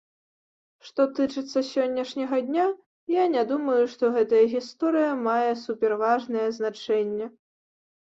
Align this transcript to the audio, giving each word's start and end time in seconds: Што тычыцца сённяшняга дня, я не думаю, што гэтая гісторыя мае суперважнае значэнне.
Што 0.85 1.01
тычыцца 1.17 1.59
сённяшняга 1.73 2.39
дня, 2.47 2.63
я 3.15 3.25
не 3.33 3.43
думаю, 3.51 3.83
што 3.91 4.09
гэтая 4.15 4.39
гісторыя 4.55 5.11
мае 5.27 5.51
суперважнае 5.65 6.47
значэнне. 6.57 7.29